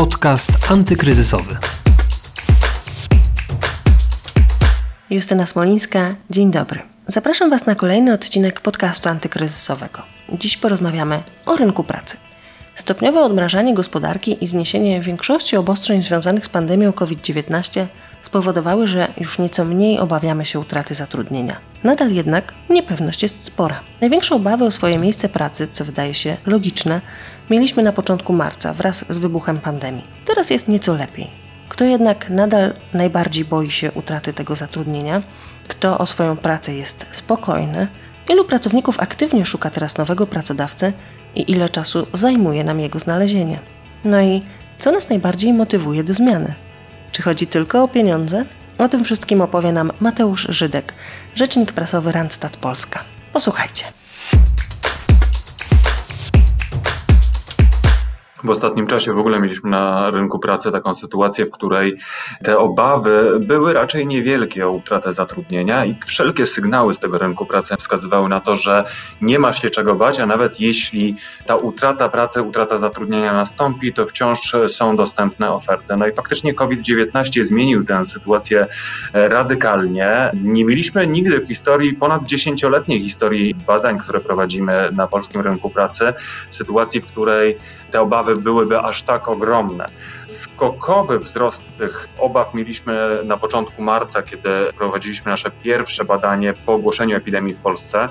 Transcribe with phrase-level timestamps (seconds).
[0.00, 1.56] Podcast antykryzysowy.
[5.10, 6.80] Justyna Smolińska, dzień dobry.
[7.06, 10.02] Zapraszam Was na kolejny odcinek podcastu antykryzysowego.
[10.32, 12.16] Dziś porozmawiamy o rynku pracy.
[12.74, 17.86] Stopniowe odmrażanie gospodarki i zniesienie większości obostrzeń związanych z pandemią COVID-19
[18.22, 21.56] spowodowały, że już nieco mniej obawiamy się utraty zatrudnienia.
[21.84, 23.80] Nadal jednak niepewność jest spora.
[24.00, 27.00] Największe obawy o swoje miejsce pracy, co wydaje się logiczne,
[27.50, 30.04] mieliśmy na początku marca wraz z wybuchem pandemii.
[30.26, 31.30] Teraz jest nieco lepiej.
[31.68, 35.22] Kto jednak nadal najbardziej boi się utraty tego zatrudnienia,
[35.68, 37.88] kto o swoją pracę jest spokojny,
[38.28, 40.92] ilu pracowników aktywnie szuka teraz nowego pracodawcy
[41.34, 43.58] i ile czasu zajmuje nam jego znalezienie.
[44.04, 44.42] No i
[44.78, 46.54] co nas najbardziej motywuje do zmiany?
[47.12, 48.44] Czy chodzi tylko o pieniądze?
[48.78, 50.94] O tym wszystkim opowie nam Mateusz Żydek,
[51.34, 53.04] rzecznik prasowy Randstad Polska.
[53.32, 53.84] Posłuchajcie.
[58.44, 61.96] W ostatnim czasie w ogóle mieliśmy na rynku pracy taką sytuację, w której
[62.44, 67.76] te obawy były raczej niewielkie o utratę zatrudnienia i wszelkie sygnały z tego rynku pracy
[67.76, 68.84] wskazywały na to, że
[69.22, 74.06] nie ma się czego bać, a nawet jeśli ta utrata pracy, utrata zatrudnienia nastąpi, to
[74.06, 75.94] wciąż są dostępne oferty.
[75.98, 78.66] No i faktycznie COVID-19 zmienił tę sytuację
[79.12, 80.30] radykalnie.
[80.34, 86.12] Nie mieliśmy nigdy w historii, ponad dziesięcioletniej historii badań, które prowadzimy na polskim rynku pracy,
[86.48, 87.56] sytuacji, w której
[87.90, 89.86] te obawy byłyby aż tak ogromne.
[90.26, 97.16] Skokowy wzrost tych obaw mieliśmy na początku marca, kiedy prowadziliśmy nasze pierwsze badanie po ogłoszeniu
[97.16, 98.08] epidemii w Polsce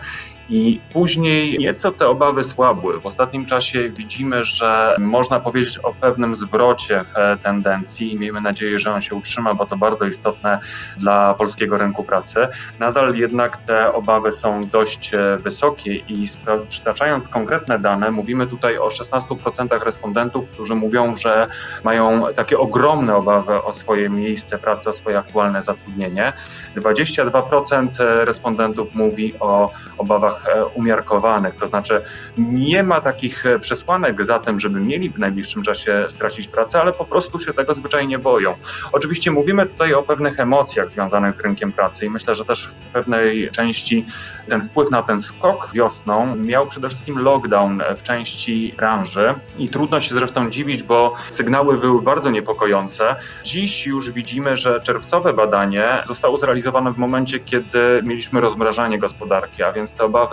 [0.49, 2.99] i później nieco te obawy słabły.
[2.99, 8.79] W ostatnim czasie widzimy, że można powiedzieć o pewnym zwrocie w tendencji i miejmy nadzieję,
[8.79, 10.59] że on się utrzyma, bo to bardzo istotne
[10.97, 12.47] dla polskiego rynku pracy.
[12.79, 16.25] Nadal jednak te obawy są dość wysokie i
[16.69, 21.47] przytaczając konkretne dane, mówimy tutaj o 16% respondentów, którzy mówią, że
[21.83, 26.33] mają takie ogromne obawy o swoje miejsce pracy, o swoje aktualne zatrudnienie.
[26.75, 27.89] 22%
[28.25, 30.38] respondentów mówi o obawach E,
[30.73, 32.01] umiarkowanych, to znaczy
[32.37, 36.93] nie ma takich e, przesłanek za tym, żeby mieli w najbliższym czasie stracić pracę, ale
[36.93, 38.55] po prostu się tego zwyczajnie boją.
[38.91, 42.93] Oczywiście mówimy tutaj o pewnych emocjach związanych z rynkiem pracy i myślę, że też w
[42.93, 44.05] pewnej części
[44.49, 49.99] ten wpływ na ten skok wiosną miał przede wszystkim lockdown w części branży i trudno
[49.99, 53.15] się zresztą dziwić, bo sygnały były bardzo niepokojące.
[53.43, 59.71] Dziś już widzimy, że czerwcowe badanie zostało zrealizowane w momencie, kiedy mieliśmy rozmrażanie gospodarki, a
[59.71, 60.28] więc te obawy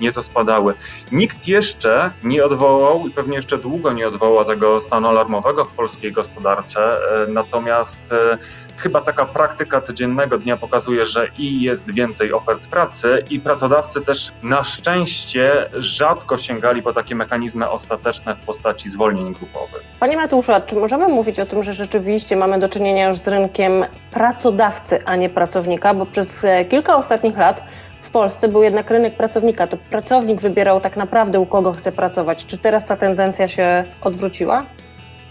[0.00, 0.74] nieco spadały.
[1.12, 6.12] Nikt jeszcze nie odwołał i pewnie jeszcze długo nie odwoła tego stanu alarmowego w polskiej
[6.12, 8.38] gospodarce, e, natomiast e,
[8.76, 14.32] chyba taka praktyka codziennego dnia pokazuje, że i jest więcej ofert pracy i pracodawcy też
[14.42, 19.82] na szczęście rzadko sięgali po takie mechanizmy ostateczne w postaci zwolnień grupowych.
[20.00, 23.84] Panie Mateuszu, czy możemy mówić o tym, że rzeczywiście mamy do czynienia już z rynkiem
[24.10, 27.64] pracodawcy, a nie pracownika, bo przez e, kilka ostatnich lat
[28.10, 29.66] w Polsce był jednak rynek pracownika.
[29.66, 32.46] To pracownik wybierał tak naprawdę, u kogo chce pracować.
[32.46, 34.66] Czy teraz ta tendencja się odwróciła?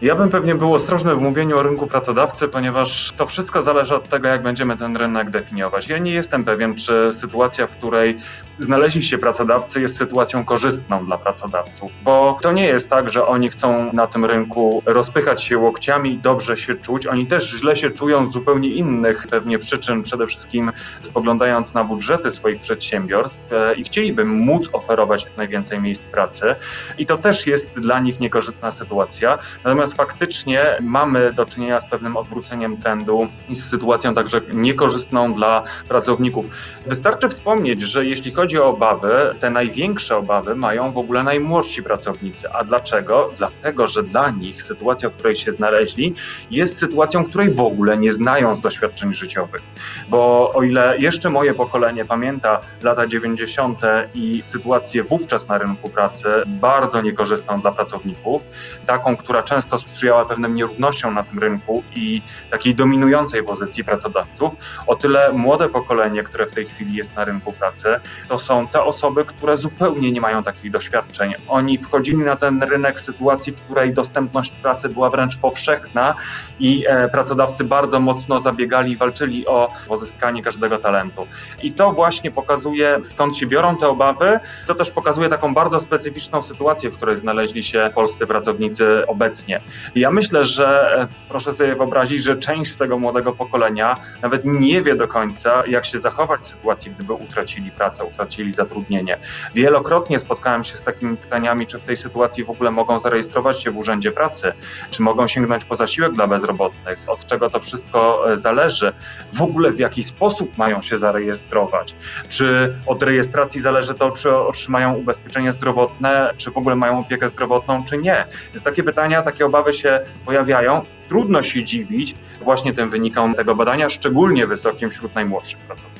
[0.02, 4.10] Ja bym pewnie był ostrożny w mówieniu o rynku pracodawcy, ponieważ to wszystko zależy od
[4.10, 5.88] tego, jak będziemy ten rynek definiować.
[5.88, 8.18] Ja nie jestem pewien, czy sytuacja, w której
[8.60, 13.50] znaleźli się pracodawcy, jest sytuacją korzystną dla pracodawców, bo to nie jest tak, że oni
[13.50, 17.08] chcą na tym rynku rozpychać się łokciami i dobrze się czuć.
[17.08, 20.72] Oni też źle się czują z zupełnie innych pewnie przyczyn, przede wszystkim
[21.02, 26.56] spoglądając na budżety swoich przedsiębiorstw e, i chcieliby móc oferować jak najwięcej miejsc pracy.
[26.98, 29.38] I to też jest dla nich niekorzystna sytuacja.
[29.64, 35.33] Natomiast Natomiast faktycznie mamy do czynienia z pewnym odwróceniem trendu i z sytuacją także niekorzystną
[35.33, 36.45] dla pracowników.
[36.88, 42.51] Wystarczy wspomnieć, że jeśli chodzi o obawy, te największe obawy mają w ogóle najmłodsi pracownicy.
[42.51, 43.31] A dlaczego?
[43.38, 46.16] Dlatego, że dla nich sytuacja, w której się znaleźli,
[46.51, 49.61] jest sytuacją, której w ogóle nie znają z doświadczeń życiowych.
[50.09, 53.81] Bo o ile jeszcze moje pokolenie pamięta lata 90.
[54.13, 58.45] i sytuację wówczas na rynku pracy bardzo niekorzystną dla pracowników,
[58.85, 62.22] taką, która często sprzyjała pewnym nierównościom na tym rynku i
[62.52, 64.56] takiej dominującej pozycji pracodawców,
[64.88, 67.96] o tyle młode pokolenie, które w tej chwili jest na rynku pracy,
[68.28, 71.34] to są te osoby, które zupełnie nie mają takich doświadczeń.
[71.48, 76.16] Oni wchodzili na ten rynek w sytuacji, w której dostępność pracy była wręcz powszechna
[76.60, 81.28] i e, pracodawcy bardzo mocno zabiegali i walczyli o pozyskanie każdego talentu.
[81.64, 84.40] I to właśnie pokazuje, skąd się biorą te obawy.
[84.68, 89.60] To też pokazuje taką bardzo specyficzną sytuację, w której znaleźli się polscy pracownicy obecnie.
[89.95, 94.81] Ja myślę, że e, proszę sobie wyobrazić, że część z tego młodego pokolenia nawet nie
[94.81, 99.18] wie do końca, jak się zachować w sytuacji, gdyby utracili pracę, utracili zatrudnienie.
[99.56, 103.71] Wielokrotnie spotkałem się z takimi pytaniami, czy w tej sytuacji w ogóle mogą zarejestrować się
[103.71, 104.54] w Urzędzie Pracy,
[104.89, 108.94] czy mogą sięgnąć po zasiłek dla bezrobotnych, od czego to wszystko e, zależy,
[109.33, 111.95] w ogóle w jaki sposób mają się zarejestrować,
[112.30, 117.83] czy od rejestracji zależy to, czy otrzymają ubezpieczenie zdrowotne, czy w ogóle mają opiekę zdrowotną,
[117.83, 118.25] czy nie.
[118.54, 120.81] Więc takie pytania, takie obawy się pojawiają.
[121.09, 126.00] Trudno się dziwić właśnie tym wynikom tego badania, szczególnie wysokim wśród najmłodszych pracowników.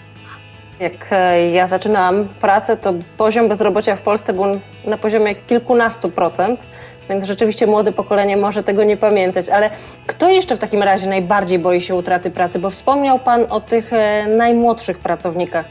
[0.80, 4.46] Jak e, ja zaczynałam pracę, to poziom bezrobocia w Polsce był
[4.86, 6.68] na poziomie kilkunastu procent,
[7.10, 9.50] więc rzeczywiście młode pokolenie może tego nie pamiętać.
[9.50, 9.70] Ale
[10.08, 12.60] kto jeszcze w takim razie najbardziej boi się utraty pracy?
[12.60, 15.66] Bo wspomniał Pan o tych e, najmłodszych pracownikach.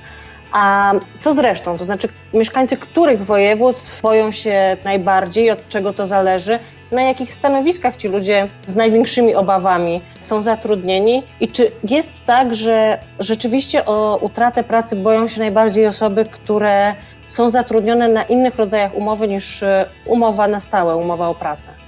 [0.52, 1.76] A co z resztą?
[1.76, 6.58] To znaczy, mieszkańcy których województw boją się najbardziej, od czego to zależy?
[6.92, 11.22] Na jakich stanowiskach ci ludzie z największymi obawami są zatrudnieni?
[11.40, 16.94] I czy jest tak, że rzeczywiście o utratę pracy boją się najbardziej osoby, które
[17.26, 21.87] są zatrudnione na innych rodzajach umowy niż e, umowa na stałe, umowa o pracę?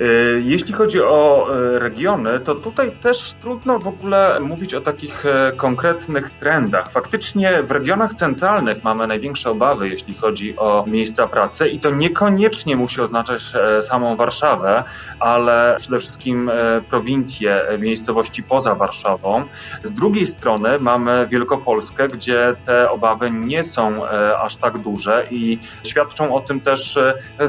[0.00, 5.26] Y, jeśli chodzi o y, regiony, to tutaj też trudno w ogóle mówić o takich
[5.26, 6.90] e, konkretnych trendach.
[6.90, 12.76] Faktycznie w regionach centralnych mamy największe obawy, jeśli chodzi o miejsca pracy, i to niekoniecznie
[12.76, 14.84] musi oznaczać e, samą Warszawę,
[15.20, 19.44] ale przede wszystkim e, prowincje, miejscowości poza Warszawą.
[19.82, 24.08] Z drugiej strony mamy Wielkopolskę, gdzie te obawy nie są
[24.40, 26.98] aż tak duże i świadczą o tym też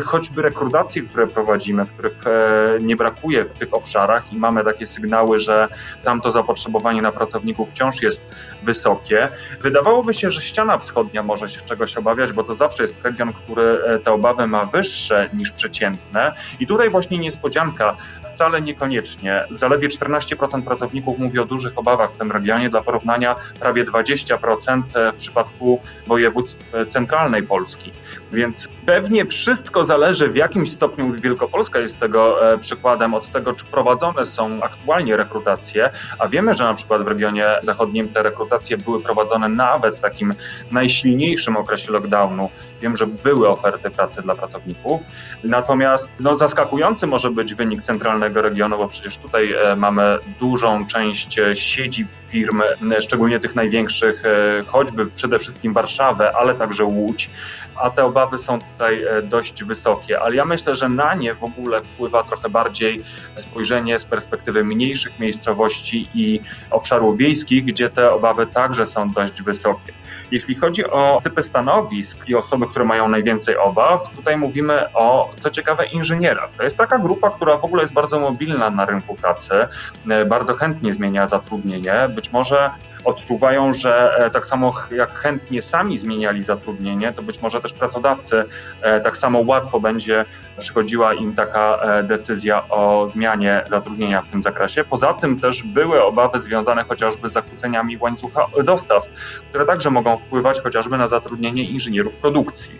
[0.05, 2.23] choćby rekrutacje, które prowadzimy, których
[2.81, 5.67] nie brakuje w tych obszarach i mamy takie sygnały, że
[6.03, 9.27] tam to zapotrzebowanie na pracowników wciąż jest wysokie.
[9.61, 13.83] Wydawałoby się, że ściana wschodnia może się czegoś obawiać, bo to zawsze jest region, który
[13.85, 16.33] e, te obawy ma wyższe niż przeciętne.
[16.59, 19.43] I tutaj właśnie niespodzianka, wcale niekoniecznie.
[19.51, 22.69] Zaledwie 14% pracowników mówi o dużych obawach w tym regionie.
[22.69, 24.81] Dla porównania prawie 20%
[25.13, 27.91] w przypadku województw e, centralnej Polski.
[28.31, 33.65] Więc pewnie wszystko zależy, w jakim stopniu Wielkopolska jest tego E, przykładem od tego, czy
[33.65, 35.89] prowadzone są aktualnie rekrutacje,
[36.19, 40.33] a wiemy, że na przykład w regionie zachodnim te rekrutacje były prowadzone nawet w takim
[40.71, 42.49] najsilniejszym okresie lockdownu.
[42.81, 45.01] Wiem, że były oferty pracy dla pracowników.
[45.43, 51.39] Natomiast no, zaskakujący może być wynik centralnego regionu, bo przecież tutaj e, mamy dużą część
[51.39, 52.61] e, siedzib firm,
[53.01, 54.23] szczególnie tych największych,
[54.67, 57.29] choćby przede wszystkim Warszawę, ale także Łódź,
[57.75, 60.19] a te obawy są tutaj dość wysokie.
[60.19, 63.03] Ale ja myślę, że na nie w ogóle wpływa trochę bardziej
[63.35, 66.39] spojrzenie z perspektywy mniejszych miejscowości i
[66.71, 69.93] obszarów wiejskich, gdzie te obawy także są dość wysokie.
[70.31, 75.49] Jeśli chodzi o typy stanowisk i osoby, które mają najwięcej obaw, tutaj mówimy o, co
[75.49, 76.49] ciekawe, inżynierach.
[76.57, 79.53] To jest taka grupa, która w ogóle jest bardzo mobilna na rynku pracy,
[80.27, 82.09] bardzo chętnie zmienia zatrudnienie.
[82.15, 82.69] Być może
[83.05, 88.43] odczuwają, że e, tak samo jak chętnie sami zmieniali zatrudnienie, to być może też pracodawcy
[88.81, 90.25] e, tak samo łatwo będzie
[90.57, 94.83] przychodziła im taka e, decyzja o zmianie zatrudnienia w tym zakresie.
[94.83, 99.03] Poza tym też były obawy związane chociażby z zakłóceniami łańcucha dostaw,
[99.49, 102.75] które także mogą wpływać chociażby na zatrudnienie inżynierów produkcji.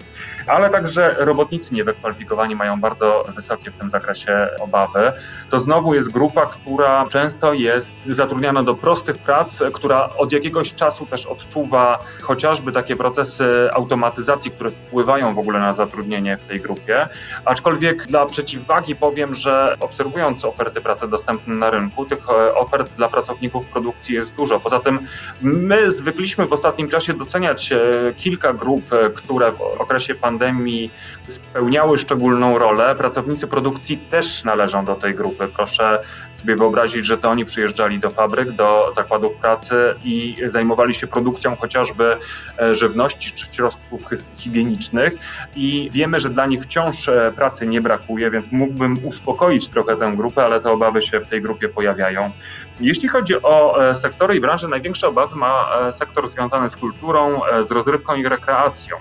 [0.47, 5.11] Ale także robotnicy niewykwalifikowani mają bardzo wysokie w tym zakresie obawy.
[5.49, 11.05] To znowu jest grupa, która często jest zatrudniana do prostych prac, która od jakiegoś czasu
[11.05, 17.07] też odczuwa chociażby takie procesy automatyzacji, które wpływają w ogóle na zatrudnienie w tej grupie.
[17.45, 23.09] Aczkolwiek dla przeciwwagi powiem, że obserwując oferty pracy dostępne na rynku, tych e, ofert dla
[23.09, 24.59] pracowników produkcji jest dużo.
[24.59, 24.99] Poza tym
[25.41, 27.77] my zwykliśmy w ostatnim czasie doceniać e,
[28.17, 30.91] kilka grup, e, które w okresie pandemii
[31.27, 32.95] spełniały szczególną rolę.
[32.95, 35.47] Pracownicy produkcji też należą do tej grupy.
[35.55, 41.07] Proszę sobie wyobrazić, że to oni przyjeżdżali do fabryk, do zakładów pracy i zajmowali się
[41.07, 42.17] produkcją chociażby
[42.59, 44.05] e, żywności czy środków
[44.37, 45.13] higienicznych
[45.55, 50.13] i wiemy, że dla nich wciąż e, pracy nie brakuje, więc mógłbym uspokoić trochę tę
[50.15, 52.31] grupę, ale te obawy się w tej grupie pojawiają.
[52.79, 57.71] Jeśli chodzi o e, sektory i branże, największe obawy ma sektor związany z kulturą, z
[57.71, 58.97] rozrywką i rekreacją.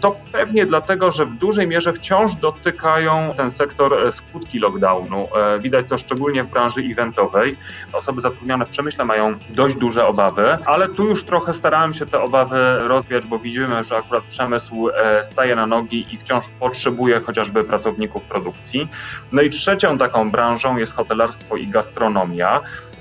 [0.00, 5.28] To pewnie dlatego, że w dużej mierze wciąż dotykają ten sektor skutki lockdownu.
[5.60, 7.56] Widać to szczególnie w branży eventowej.
[7.92, 12.06] Osoby zatrudnione w przemyśle mają dość duże obawy obawy, ale tu już trochę starałem się
[12.06, 17.20] te obawy rozwiać, bo widzimy, że akurat przemysł e, staje na nogi i wciąż potrzebuje
[17.20, 18.88] chociażby pracowników produkcji.
[19.32, 22.60] No i trzecią taką branżą jest hotelarstwo i gastronomia.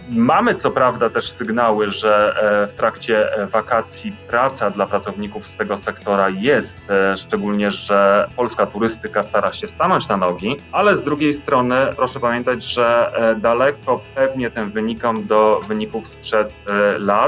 [0.09, 5.55] Mamy co prawda też sygnały, że e, w trakcie e, wakacji praca dla pracowników z
[5.55, 6.77] tego sektora jest,
[7.15, 12.63] szczególnie, że polska turystyka stara się stanąć na nogi, ale z drugiej strony proszę pamiętać,
[12.63, 16.53] że daleko pewnie tym wynikom do wyników sprzed
[16.99, 17.22] lat.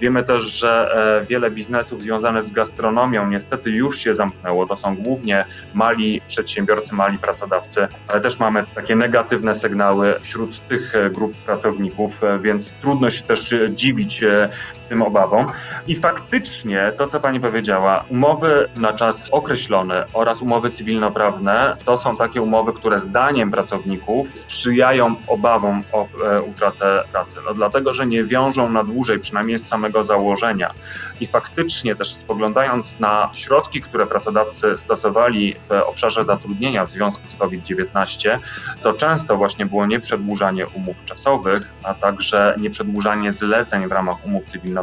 [0.00, 0.90] Wiemy też, że
[1.28, 4.66] wiele biznesów związanych z gastronomią niestety już się zamknęło.
[4.66, 10.92] To są głównie mali przedsiębiorcy, mali pracodawcy, ale też mamy takie negatywne sygnały wśród tych
[11.12, 14.48] grup pracowników E, więc trudno się też e, dziwić e,
[14.90, 15.46] tym obawom.
[15.86, 22.16] I faktycznie to, co pani powiedziała, umowy na czas określony oraz umowy cywilnoprawne to są
[22.16, 26.06] takie umowy, które zdaniem pracowników sprzyjają obawom o
[26.46, 27.38] utratę pracy.
[27.44, 30.70] No, dlatego, że nie wiążą na dłużej, przynajmniej z samego założenia.
[31.20, 37.34] I faktycznie też spoglądając na środki, które pracodawcy stosowali w obszarze zatrudnienia w związku z
[37.36, 38.38] COVID-19,
[38.82, 44.79] to często właśnie było nieprzedłużanie umów czasowych, a także nieprzedłużanie zleceń w ramach umów cywilnoprawnych.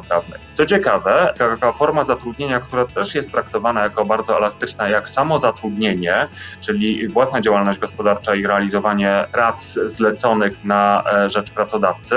[0.54, 6.28] Co ciekawe, taka forma zatrudnienia, która też jest traktowana jako bardzo elastyczna, jak samo zatrudnienie,
[6.60, 12.16] czyli własna działalność gospodarcza i realizowanie prac zleconych na e, rzecz pracodawcy,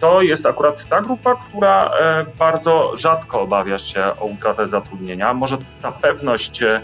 [0.00, 5.34] to jest akurat ta grupa, która e, bardzo rzadko obawia się o utratę zatrudnienia.
[5.34, 6.80] Może ta pewność e,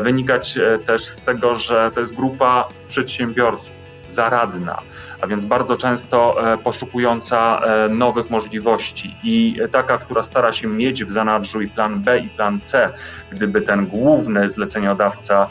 [0.00, 3.77] wynikać też z tego, że to jest grupa przedsiębiorców
[4.08, 4.82] zaradna,
[5.20, 11.04] a więc bardzo często e, poszukująca e, nowych możliwości i taka, która stara się mieć
[11.04, 12.92] w zanadrzu i plan B i plan C,
[13.30, 15.48] gdyby ten główny zleceniodawca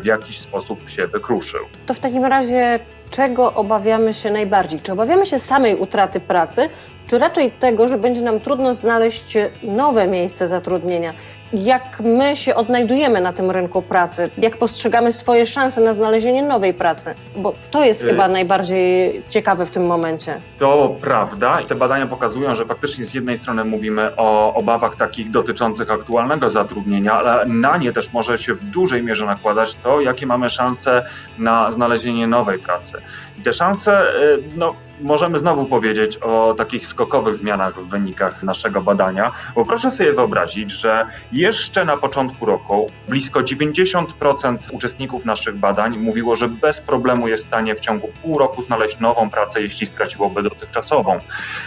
[0.00, 1.60] w jakiś sposób się wykruszył.
[1.86, 2.80] To w takim razie
[3.10, 4.80] czego obawiamy się najbardziej?
[4.80, 6.68] Czy obawiamy się samej utraty pracy,
[7.06, 11.12] czy raczej tego, że będzie nam trudno znaleźć nowe miejsce zatrudnienia?
[11.52, 14.30] Jak my się odnajdujemy na tym rynku pracy?
[14.38, 17.14] Jak postrzegamy swoje szanse na znalezienie nowej pracy?
[17.36, 20.40] Bo to jest y chyba najbardziej ciekawe w tym momencie.
[20.58, 25.90] To prawda te badania pokazują, że faktycznie z jednej strony mówimy o obawach takich dotyczących
[25.90, 30.48] aktualnego zatrudnienia, ale na nie też może się w dużej mierze nakładać to, jakie mamy
[30.48, 31.04] szanse
[31.38, 32.98] na znalezienie nowej pracy.
[33.38, 38.82] I te szanse, y, no, możemy znowu powiedzieć o takich skokowych zmianach w wynikach naszego
[38.82, 45.98] badania, bo proszę sobie wyobrazić, że jeszcze na początku roku blisko 90% uczestników naszych badań
[45.98, 49.86] mówiło, że bez problemu jest w stanie w ciągu pół roku znaleźć nową pracę, jeśli
[49.86, 51.18] straciłoby dotychczasową,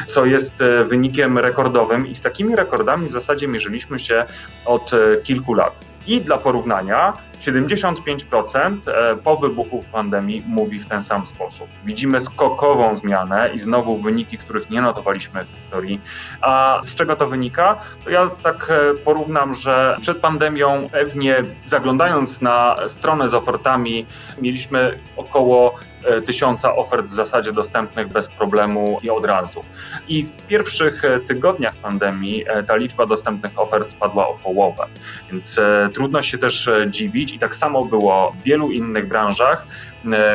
[0.08, 4.26] co jest e, wynikiem rekordowym i z takimi rekordami w zasadzie mierzyliśmy się
[4.66, 5.92] od e, kilku lat.
[6.08, 11.68] I dla porównania, 75% e, po wybuchu pandemii mówi w ten sam sposób.
[11.86, 16.02] Widzimy skokową zmianę i znowu wyniki, których nie notowaliśmy w historii.
[16.42, 17.80] A z czego to wynika?
[18.04, 24.06] To ja tak e, porównam, że przed pandemią pewnie zaglądając na stronę z ofertami
[24.42, 29.64] mieliśmy około E, tysiąca ofert w zasadzie dostępnych bez problemu i od razu.
[30.08, 34.88] I w pierwszych tygodniach pandemii ta liczba dostępnych ofert spadła o połowę,
[35.32, 35.60] więc
[35.92, 39.68] trudno się też dziwić i tak samo było w wielu innych branżach,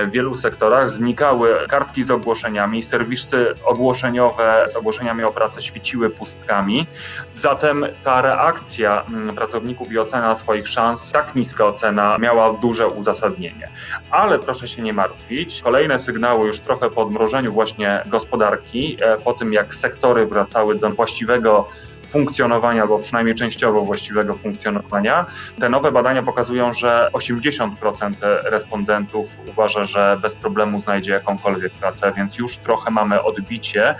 [0.06, 6.86] w wielu sektorach znikały kartki z ogłoszeniami, serwisy ogłoszeniowe z ogłoszeniami o pracę świeciły pustkami.
[7.34, 13.68] Zatem ta reakcja mm, pracowników i ocena swoich szans, tak niska ocena, miała duże uzasadnienie.
[14.10, 19.32] Ale proszę się nie martwić, kolejne sygnały już trochę po odmrożeniu właśnie gospodarki, e, po
[19.32, 21.68] tym jak sektory wracały do właściwego
[22.08, 25.26] funkcjonowania, albo przynajmniej częściowo właściwego funkcjonowania.
[25.60, 28.12] Te nowe badania pokazują, że 80%
[28.44, 33.94] respondentów uważa, że bez problemu znajdzie jakąkolwiek pracę, więc już trochę mamy odbicie.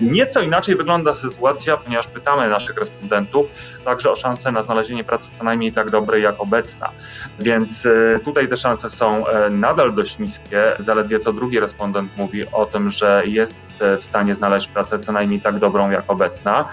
[0.00, 3.46] Nieco inaczej wygląda sytuacja, ponieważ pytamy naszych respondentów
[3.84, 6.90] także o szansę na znalezienie pracy co najmniej tak dobrej jak obecna.
[7.38, 10.64] Więc e, tutaj te szanse są e, nadal dość niskie.
[10.78, 15.12] Zaledwie co drugi respondent mówi o tym, że jest e, w stanie znaleźć pracę co
[15.12, 16.64] najmniej tak dobrą jak obecna.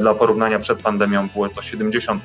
[0.00, 2.18] Dla porównania przed pandemią było to 70%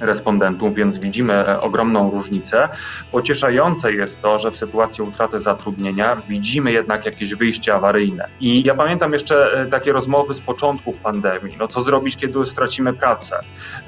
[0.00, 2.68] respondentów, więc widzimy e, ogromną różnicę.
[3.12, 8.28] Pocieszające jest to, że w sytuacji utraty zatrudnienia widzimy jednak jakieś wyjście awaryjne.
[8.40, 11.56] I ja pamiętam jeszcze e, takie rozmowy z początków pandemii.
[11.58, 13.38] No co zrobić, kiedy stracimy pracę?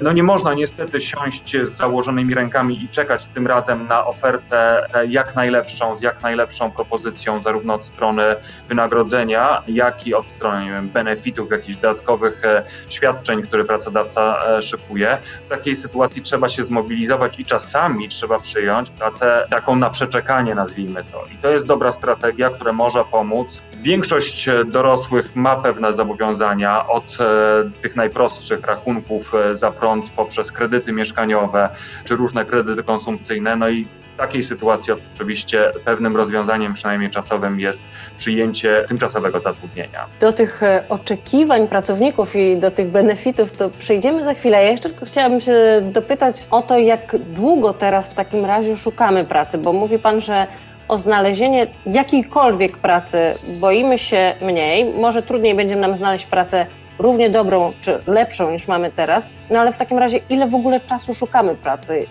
[0.01, 5.05] No nie można niestety siąść z założonymi rękami i czekać tym razem na ofertę e,
[5.07, 8.35] jak najlepszą, z jak najlepszą propozycją, zarówno od strony
[8.67, 12.41] wynagrodzenia, jak i od strony benefitów, jakichś dodatkowych
[12.89, 15.17] świadczeń który pracodawca e, szykuje.
[15.45, 21.03] W takiej sytuacji trzeba się zmobilizować i czasami trzeba przyjąć pracę taką na przeczekanie, nazwijmy
[21.11, 21.23] to.
[21.33, 23.63] I to jest dobra strategia, która może pomóc.
[23.77, 30.93] Większość dorosłych ma pewne zobowiązania od e, tych najprostszych rachunków e, za prąd poprzez kredyty
[30.93, 31.69] mieszkaniowe
[32.03, 33.55] czy różne kredyty konsumpcyjne.
[33.55, 37.83] No i w takiej sytuacji oczywiście pewnym rozwiązaniem, przynajmniej czasowym, jest
[38.17, 40.05] przyjęcie tymczasowego zatrudnienia.
[40.19, 44.63] Do tych e, oczekiwań pracowników i do tych benefitów to przejdziemy za chwilę.
[44.63, 49.25] Ja jeszcze tylko chciałabym się dopytać o to, jak długo teraz w takim razie szukamy
[49.25, 50.47] pracy, bo mówi Pan, że
[50.87, 53.17] o znalezienie jakiejkolwiek pracy
[53.61, 54.93] boimy się mniej.
[54.93, 56.65] Może trudniej będzie nam znaleźć pracę
[56.99, 59.29] równie dobrą czy lepszą niż mamy teraz.
[59.49, 62.07] No ale w takim razie, ile w ogóle czasu szukamy pracy?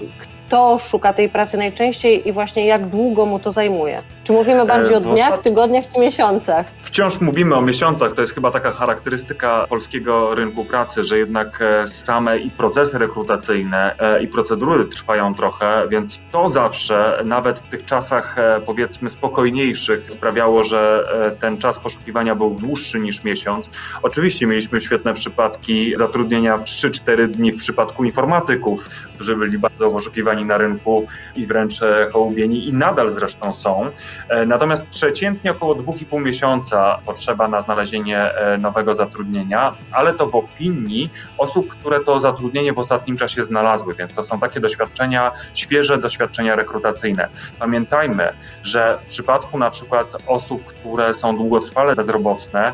[0.46, 4.02] Kto szuka tej pracy najczęściej i właśnie jak długo mu to zajmuje?
[4.24, 6.66] Czy mówimy bardziej o dniach, tygodniach czy miesiącach?
[6.80, 11.86] Wciąż mówimy o miesiącach, to jest chyba taka charakterystyka polskiego rynku pracy, że jednak e,
[11.86, 17.84] same i procesy rekrutacyjne e, i procedury trwają trochę, więc to zawsze, nawet w tych
[17.84, 23.70] czasach e, powiedzmy spokojniejszych, sprawiało, że e, ten czas poszukiwania był dłuższy niż miesiąc.
[24.02, 30.33] Oczywiście mieliśmy świetne przypadki zatrudnienia w 3-4 dni w przypadku informatyków, którzy byli bardzo poszukiwani
[30.42, 33.90] na rynku i wręcz e, hołubieni i nadal zresztą są.
[34.28, 40.34] E, Natomiast przeciętnie około 2,5 miesiąca potrzeba na znalezienie e, nowego zatrudnienia, ale to w
[40.34, 45.98] opinii osób, które to zatrudnienie w ostatnim czasie znalazły, więc to są takie doświadczenia, świeże
[45.98, 47.28] doświadczenia rekrutacyjne.
[47.58, 52.72] Pamiętajmy, że w przypadku na przykład osób, które są długotrwale bezrobotne,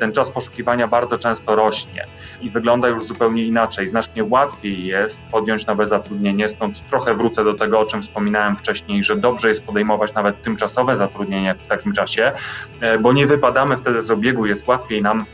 [0.00, 2.06] ten czas poszukiwania bardzo często rośnie
[2.40, 3.88] i wygląda już zupełnie inaczej.
[3.88, 9.04] Znacznie łatwiej jest podjąć nowe zatrudnienie, stąd trochę wrócę do tego, o czym wspominałem wcześniej,
[9.04, 12.32] że dobrze jest podejmować nawet tymczasowe zatrudnienie w takim czasie,
[12.80, 15.24] e, bo nie wypadamy wtedy z obiegu, jest łatwiej nam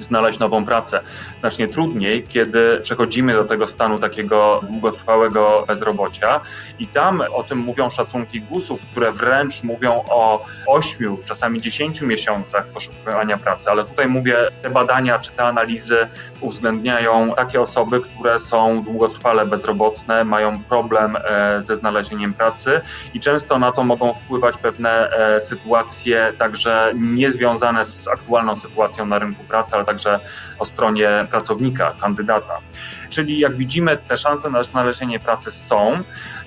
[0.00, 1.00] znaleźć nową pracę.
[1.34, 6.40] Znacznie trudniej, kiedy przechodzimy do tego stanu takiego długotrwałego bezrobocia
[6.78, 12.66] i tam o tym mówią szacunki GUS-u, które wręcz mówią o 8, czasami 10 miesiącach
[12.66, 16.06] poszukiwania pracy, ale tutaj mówię, te badania czy te analizy
[16.40, 22.80] uwzględniają takie osoby, które są długotrwale bezrobotne, mają problem e, ze znalezieniem pracy
[23.14, 29.18] i często na to mogą wpływać pewne e, sytuacje także niezwiązane z aktualną sytuacją na
[29.18, 30.20] rynku pracy, ale także
[30.58, 32.58] o stronie pracownika, kandydata.
[33.08, 35.94] Czyli jak widzimy, te szanse na znalezienie pracy są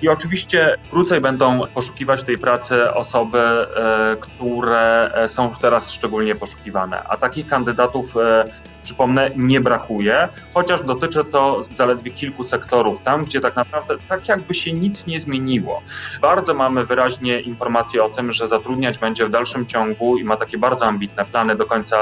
[0.02, 7.02] i oczywiście krócej będą poszukiwać tej pracy osoby, e, które e, są teraz szczególnie poszukiwane,
[7.02, 8.44] a takich kandydatów e,
[8.82, 14.54] przypomnę, nie brakuje, chociaż dotyczy to zaledwie kilku sektorów, tam gdzie tak naprawdę tak jakby
[14.54, 15.82] się nic nie zmieniło.
[16.20, 20.58] Bardzo mamy wyraźnie informacje o tym, że zatrudniać będzie w dalszym ciągu i ma takie
[20.58, 21.96] bardzo ambitne plany do końca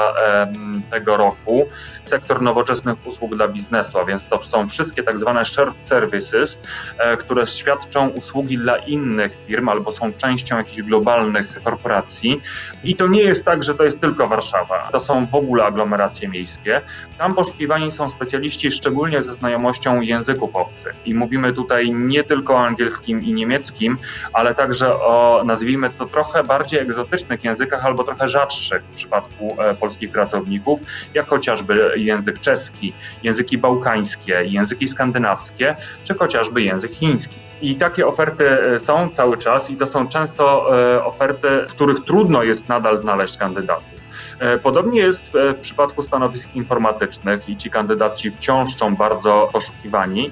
[0.90, 1.66] tego roku
[2.04, 6.58] sektor nowoczesnych usług dla biznesu, a więc to są wszystkie tak zwane shared services,
[6.98, 12.40] e, które świadczą usługi dla innych firm albo są częścią jakichś globalnych korporacji.
[12.84, 14.88] I to nie jest tak, że to jest tylko Warszawa.
[14.92, 16.80] To są w ogóle aglomeracje miejskie.
[17.18, 20.94] Tam poszukiwani są specjaliści szczególnie ze znajomością języków obcych.
[21.04, 23.98] I mówimy tutaj nie tylko o angielskim i niemieckim,
[24.32, 29.74] ale także o, nazwijmy to, trochę bardziej egzotycznych językach albo trochę rzadszych w przypadku e,
[29.74, 30.80] polskich pracowników,
[31.14, 37.38] jak chociażby język czeski, języki bałkańskie, języki skandynawskie, czy chociażby język chiński.
[37.62, 42.04] I takie oferty e, są cały czas i to są często e, oferty, w których
[42.04, 44.06] trudno jest nadal znaleźć kandydatów.
[44.38, 50.30] E, Podobnie jest w przypadku stanowisk informatycznych i ci kandydaci wciąż są bardzo poszukiwani.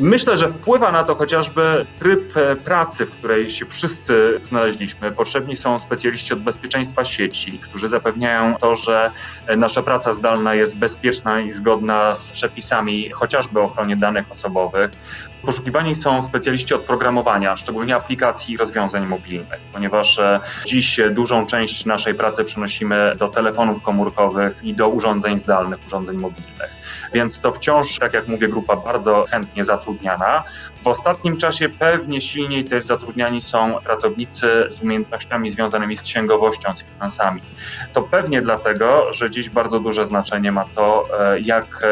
[0.00, 5.12] Myślę, że wpływa na to chociażby tryb e, pracy, w której się wszyscy znaleźliśmy.
[5.12, 9.10] Potrzebni są specjaliści od bezpieczeństwa sieci, którzy zapewniają to, że
[9.46, 14.90] e, nasza praca zdalna jest bezpieczna i zgodna z przepisami chociażby o ochronie danych osobowych.
[15.42, 21.86] Poszukiwani są specjaliści od programowania, szczególnie aplikacji i rozwiązań mobilnych, ponieważ e, dziś dużą część
[21.86, 26.83] naszej pracy przenosimy do telefonów komórkowych i do urządzeń zdalnych, urządzeń mobilnych.
[27.14, 30.44] Więc to wciąż, tak jak mówię, grupa bardzo chętnie zatrudniana.
[30.82, 36.82] W ostatnim czasie pewnie silniej też zatrudniani są pracownicy z umiejętnościami związanymi z księgowością, z
[36.82, 37.40] finansami.
[37.92, 41.86] To pewnie dlatego, że dziś bardzo duże znaczenie ma to, e, jak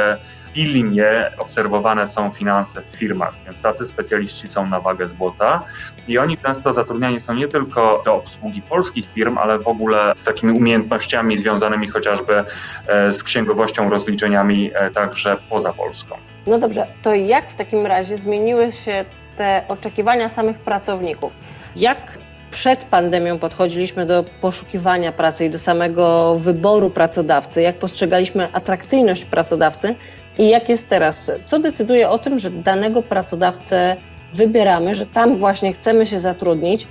[0.52, 5.64] e, pilnie obserwowane są finanse w firmach, więc tacy specjaliści są na wagę złota
[6.08, 10.24] i oni często zatrudniani są nie tylko do obsługi polskich firm, ale w ogóle z
[10.24, 12.44] takimi umiejętnościami związanymi chociażby
[12.86, 16.16] e, z księgowością, rozliczeniami e, także poza Polską.
[16.46, 19.04] No dobrze, to jak w takim razie zmieniły się
[19.36, 21.32] te oczekiwania samych pracowników?
[21.76, 22.18] Jak
[22.52, 29.94] przed pandemią podchodziliśmy do poszukiwania pracy i do samego wyboru pracodawcy, jak postrzegaliśmy atrakcyjność pracodawcy
[30.38, 31.32] i jak jest teraz.
[31.46, 33.96] Co decyduje o tym, że danego pracodawcę
[34.32, 36.88] wybieramy, że tam właśnie chcemy się zatrudnić,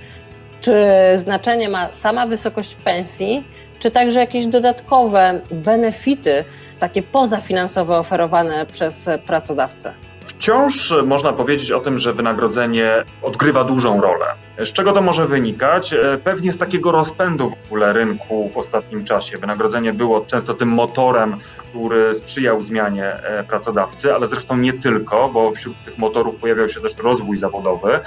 [0.62, 0.74] czy
[1.16, 3.44] znaczenie ma sama wysokość pensji,
[3.80, 6.46] czy także jakieś dodatkowe benefity,
[6.80, 9.94] takie pozafinansowe oferowane przez pracodawcę?
[10.26, 14.26] Wciąż można powiedzieć o tym, że wynagrodzenie odgrywa dużą rolę.
[14.64, 15.94] Z czego to może wynikać?
[15.94, 19.38] E, pewnie z takiego rozpędu w ogóle rynku w ostatnim czasie.
[19.38, 21.38] Wynagrodzenie było często tym motorem,
[21.70, 26.82] który sprzyjał zmianie e, pracodawcy, ale zresztą nie tylko, bo wśród tych motorów pojawiał się
[26.82, 28.00] też rozwój zawodowy.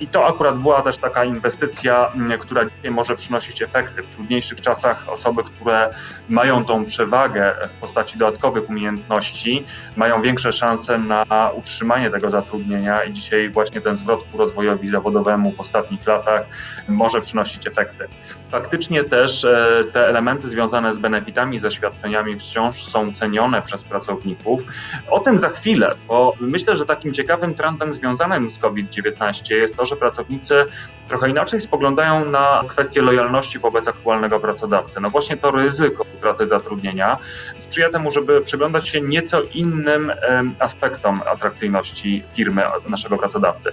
[0.00, 4.02] I to akurat była też taka inwestycja, która może przynosić efekty.
[4.02, 5.94] W trudniejszych czasach osoby, które
[6.28, 9.64] mają tą przewagę w postaci dodatkowych umiejętności,
[9.96, 15.52] mają większe szanse na utrzymanie tego zatrudnienia i dzisiaj właśnie ten zwrot ku rozwojowi zawodowemu
[15.52, 16.46] w ostatnich latach
[16.88, 18.08] może przynosić efekty.
[18.50, 24.62] Faktycznie też e, te elementy związane z benefitami, ze świadczeniami wciąż są cenione przez pracowników.
[25.10, 29.84] O tym za chwilę, bo myślę, że takim ciekawym trendem związanym z COVID-19 jest to,
[29.84, 30.64] że pracownicy
[31.08, 35.00] trochę inaczej spoglądają na kwestię lojalności wobec aktualnego pracodawcy.
[35.00, 37.16] No właśnie to ryzyko utraty zatrudnienia
[37.56, 40.12] sprzyja temu, żeby przyglądać się nieco innym
[40.58, 43.72] aspektom atrakcyjności firmy, naszego pracodawcy.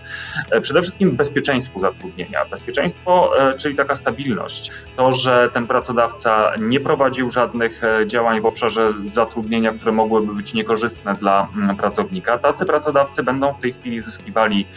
[0.51, 2.08] E, przede wszystkim bezpieczeństwu zatrudnienia.
[2.49, 4.71] Bezpieczeństwo, e, czyli taka stabilność.
[4.95, 10.53] To, że ten pracodawca nie prowadził żadnych e, działań w obszarze zatrudnienia, które mogłyby być
[10.53, 12.37] niekorzystne dla mm, pracownika.
[12.37, 14.67] Tacy pracodawcy będą w tej chwili zyskiwali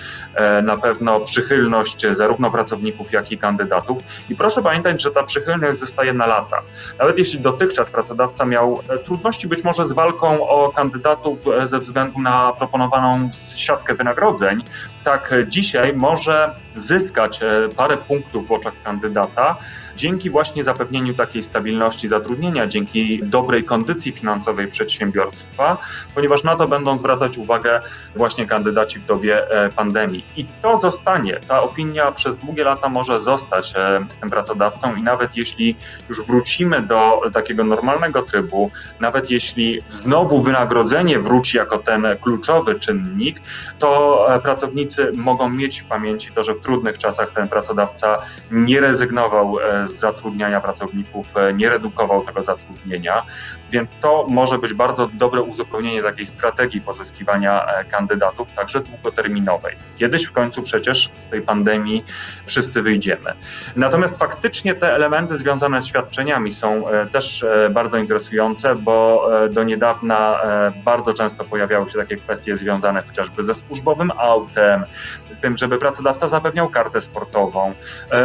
[0.63, 3.99] na pewno przychylność zarówno pracowników, jak i kandydatów.
[4.29, 6.61] I proszę pamiętać, że ta przychylność zostaje na lata.
[6.99, 12.53] Nawet jeśli dotychczas pracodawca miał trudności być może z walką o kandydatów ze względu na
[12.53, 14.65] proponowaną siatkę wynagrodzeń,
[15.05, 19.57] tak dzisiaj może zyskać e, parę punktów w oczach kandydata
[19.97, 25.79] dzięki właśnie zapewnieniu takiej stabilności zatrudnienia, dzięki dobrej kondycji finansowej przedsiębiorstwa,
[26.15, 27.81] ponieważ na to będą zwracać uwagę
[28.17, 30.25] właśnie kandydaci w dobie e, pandemii.
[30.37, 35.03] I to zostanie, ta opinia przez długie lata może zostać e, z tym pracodawcą i
[35.03, 35.77] nawet jeśli
[36.09, 43.41] już wrócimy do takiego normalnego trybu, nawet jeśli znowu wynagrodzenie wróci jako ten kluczowy czynnik,
[43.79, 48.19] to e, pracownicy mogą mieć w pamięci to, że w trudnych czasach ten pracodawca
[48.51, 49.57] nie rezygnował
[49.89, 53.23] zatrudniania pracowników, e, nie redukował tego zatrudnienia,
[53.71, 59.77] więc to może być bardzo dobre uzupełnienie takiej strategii pozyskiwania e, kandydatów, także długoterminowej.
[59.97, 62.05] Kiedyś w końcu przecież z tej pandemii
[62.47, 63.33] wszyscy wyjdziemy.
[63.77, 70.41] Natomiast faktycznie te elementy związane z świadczeniami są e, też bardzo interesujące, bo do niedawna
[70.85, 74.85] bardzo często pojawiały się takie kwestie związane chociażby ze służbowym autem,
[75.31, 77.75] z tym, żeby pracodawca zapewniał kartę sportową.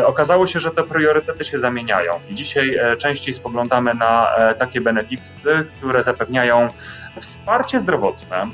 [0.06, 2.12] Okazało się, że te priorytety się zamieniają.
[2.30, 6.68] I dzisiaj e, częściej spoglądamy na e, takie benefity, które zapewniają
[7.20, 8.48] wsparcie zdrowotne,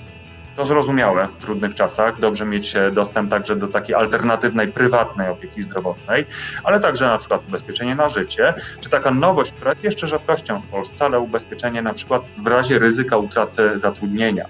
[0.56, 2.20] to zrozumiałe w trudnych czasach.
[2.20, 6.26] Dobrze mieć e, dostęp także do takiej alternatywnej, prywatnej opieki zdrowotnej,
[6.64, 10.68] ale także na przykład ubezpieczenie na życie, czy taka nowość, która jest jeszcze rzadkością w
[10.68, 14.46] Polsce, ale ubezpieczenie na przykład w razie ryzyka utraty zatrudnienia,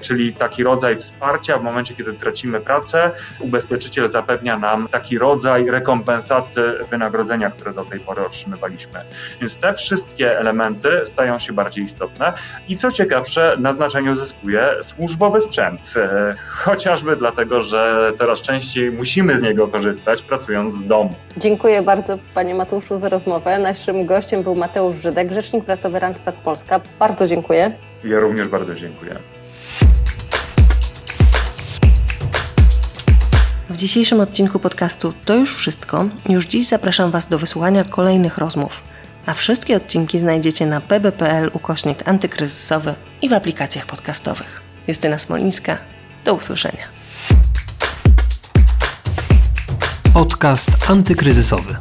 [0.00, 6.78] czyli taki rodzaj wsparcia w momencie, kiedy tracimy pracę, ubezpieczyciel zapewnia nam taki rodzaj rekompensaty
[6.90, 9.04] wynagrodzenia, które do tej pory otrzymywaliśmy.
[9.40, 12.32] Więc te wszystkie elementy stają się bardziej istotne
[12.68, 19.38] i co ciekawsze, na znaczeniu zyskuje służbowy sprzęt, e, chociażby dlatego, że coraz częściej musimy
[19.38, 21.14] z niego korzystać pracując z domu.
[21.36, 23.58] Dziękuję bardzo Panie Mateuszu za rozmowę.
[23.58, 26.80] Naszym gościem był Mateusz Żydek, Rzecznik Prasowy Randstad Polska.
[26.98, 27.72] Bardzo dziękuję.
[28.04, 29.14] Ja również bardzo dziękuję.
[33.70, 36.04] W dzisiejszym odcinku podcastu to już wszystko.
[36.28, 38.82] Już dziś zapraszam Was do wysłuchania kolejnych rozmów.
[39.26, 44.67] A wszystkie odcinki znajdziecie na pb.pl ukośnik antykryzysowy i w aplikacjach podcastowych.
[44.88, 45.78] Justyna Smolińska.
[46.24, 46.84] Do usłyszenia.
[50.14, 51.76] Podcast antykryzysowy.